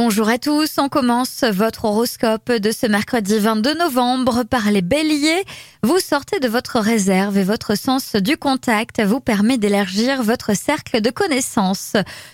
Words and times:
Bonjour 0.00 0.28
à 0.28 0.38
tous, 0.38 0.78
on 0.78 0.88
commence 0.88 1.42
votre 1.42 1.86
horoscope 1.86 2.52
de 2.52 2.70
ce 2.70 2.86
mercredi 2.86 3.36
22 3.36 3.74
novembre 3.74 4.44
par 4.44 4.70
les 4.70 4.80
béliers. 4.80 5.42
Vous 5.84 6.00
sortez 6.00 6.40
de 6.40 6.48
votre 6.48 6.80
réserve 6.80 7.38
et 7.38 7.44
votre 7.44 7.76
sens 7.76 8.16
du 8.16 8.36
contact 8.36 9.00
vous 9.00 9.20
permet 9.20 9.58
d'élargir 9.58 10.24
votre 10.24 10.56
cercle 10.56 11.00
de 11.00 11.10
connaissances. 11.10 11.92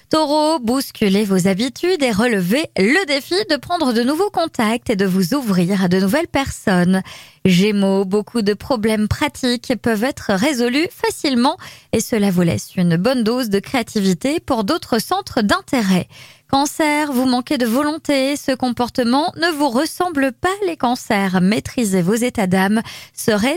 Taureau, 0.09 0.59
bousculez 0.61 1.25
vos 1.25 1.47
habitudes 1.47 2.03
et 2.03 2.11
relevez 2.11 2.65
le 2.79 3.05
défi 3.05 3.35
de 3.51 3.57
prendre 3.57 3.93
de 3.93 4.03
nouveaux 4.03 4.31
contacts 4.31 4.89
et 4.89 4.97
de 4.97 5.05
vous 5.05 5.35
ouvrir 5.35 5.85
à 5.85 5.89
de 5.89 6.01
nouvelles 6.01 6.29
personnes. 6.29 7.03
Gémeaux, 7.45 8.07
beaucoup 8.07 8.41
de 8.41 8.55
problèmes 8.55 9.09
pratiques 9.09 9.75
peuvent 9.83 10.05
être 10.05 10.33
résolus 10.33 10.89
facilement 10.91 11.59
et 11.93 12.01
cela 12.01 12.31
vous 12.31 12.41
laisse 12.41 12.75
une 12.77 12.97
bonne 12.97 13.25
dose 13.25 13.51
de 13.51 13.59
créativité 13.59 14.41
pour 14.41 14.65
d'autres 14.65 14.99
centres 14.99 15.43
d'intérêt. 15.43 16.09
Cancer, 16.51 17.11
vous 17.11 17.27
manquez 17.27 17.59
de 17.59 17.67
volonté, 17.67 18.37
ce 18.37 18.53
comportement 18.53 19.33
ne 19.37 19.51
vous 19.57 19.71
ressemble 19.71 20.31
pas 20.31 20.55
les 20.67 20.77
cancers. 20.77 21.41
Maîtrisez 21.41 22.01
vos 22.01 22.15
états 22.15 22.47
d'âme 22.47 22.81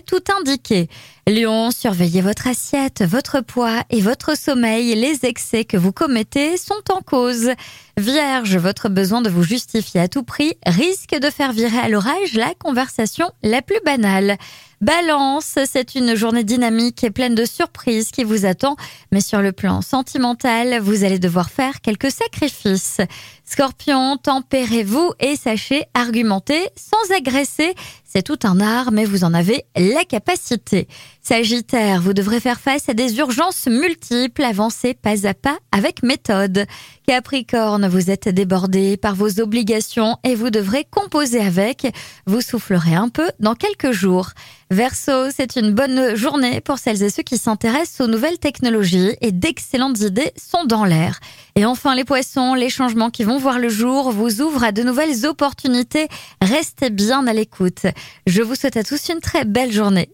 tout 0.05 0.23
indiqué. 0.39 0.89
Lion, 1.27 1.71
surveillez 1.71 2.21
votre 2.21 2.47
assiette, 2.47 3.03
votre 3.03 3.41
poids 3.41 3.83
et 3.89 4.01
votre 4.01 4.37
sommeil. 4.37 4.95
Les 4.95 5.25
excès 5.25 5.65
que 5.65 5.77
vous 5.77 5.91
commettez 5.91 6.57
sont 6.57 6.81
en 6.91 7.01
cause. 7.01 7.51
Vierge, 7.97 8.57
votre 8.57 8.89
besoin 8.89 9.21
de 9.21 9.29
vous 9.29 9.43
justifier 9.43 9.99
à 9.99 10.07
tout 10.07 10.23
prix 10.23 10.53
risque 10.65 11.15
de 11.19 11.29
faire 11.29 11.51
virer 11.51 11.77
à 11.77 11.89
l'orage 11.89 12.33
la 12.33 12.53
conversation 12.57 13.29
la 13.43 13.61
plus 13.61 13.79
banale. 13.85 14.37
Balance, 14.79 15.57
c'est 15.65 15.95
une 15.95 16.13
journée 16.13 16.43
dynamique 16.43 17.03
et 17.03 17.09
pleine 17.09 17.33
de 17.33 17.45
surprises 17.45 18.11
qui 18.11 18.23
vous 18.23 18.45
attend, 18.45 18.75
mais 19.11 19.21
sur 19.21 19.41
le 19.41 19.51
plan 19.51 19.81
sentimental, 19.81 20.79
vous 20.79 21.03
allez 21.03 21.17
devoir 21.17 21.49
faire 21.49 21.81
quelques 21.81 22.11
sacrifices. 22.11 23.01
Scorpion, 23.43 24.17
tempérez-vous 24.17 25.13
et 25.19 25.35
sachez 25.35 25.85
argumenter 25.95 26.69
sans 26.75 27.15
agresser. 27.15 27.73
C'est 28.03 28.21
tout 28.21 28.39
un 28.43 28.59
art, 28.59 28.91
mais 28.91 29.05
vous 29.05 29.23
en 29.23 29.33
avez 29.33 29.65
la 29.75 30.03
capacité. 30.05 30.87
Sagittaire, 31.21 32.01
vous 32.01 32.13
devrez 32.13 32.39
faire 32.39 32.59
face 32.59 32.87
à 32.87 32.93
des 32.93 33.17
urgences 33.17 33.67
multiples, 33.67 34.43
avancez 34.43 34.93
pas 34.93 35.27
à 35.27 35.33
pas 35.33 35.57
avec 35.71 36.03
méthode. 36.03 36.65
Capricorne, 37.07 37.87
vous 37.87 38.09
êtes 38.11 38.29
débordé 38.29 38.97
par 38.97 39.15
vos 39.15 39.39
obligations 39.39 40.17
et 40.23 40.35
vous 40.35 40.49
devrez 40.49 40.85
composer 40.89 41.39
avec. 41.39 41.87
Vous 42.25 42.41
soufflerez 42.41 42.95
un 42.95 43.09
peu 43.09 43.29
dans 43.39 43.55
quelques 43.55 43.91
jours. 43.91 44.31
Verseau, 44.69 45.31
c'est 45.33 45.55
une 45.55 45.71
bonne 45.71 46.15
journée 46.15 46.59
pour 46.59 46.77
celles 46.77 47.01
et 47.01 47.09
ceux 47.09 47.23
qui 47.23 47.37
s'intéressent 47.37 48.01
aux 48.01 48.11
nouvelles 48.11 48.37
technologies 48.37 49.15
et 49.21 49.31
d'excellentes 49.31 50.01
idées 50.01 50.33
sont 50.35 50.65
dans 50.65 50.83
l'air. 50.83 51.21
Et 51.55 51.65
enfin 51.65 51.95
les 51.95 52.03
poissons, 52.03 52.53
les 52.53 52.69
changements 52.69 53.09
qui 53.09 53.23
vont 53.23 53.37
voir 53.37 53.59
le 53.59 53.69
jour 53.69 54.11
vous 54.11 54.41
ouvrent 54.41 54.65
à 54.65 54.73
de 54.73 54.83
nouvelles 54.83 55.25
opportunités. 55.25 56.09
Restez 56.41 56.89
bien 56.89 57.27
à 57.27 57.33
l'écoute. 57.33 57.85
Je 58.25 58.41
vous 58.41 58.55
souhaite 58.55 58.75
à 58.75 58.83
tous 58.83 59.07
une 59.07 59.21
très 59.21 59.45
belle 59.45 59.71
journée. 59.71 60.09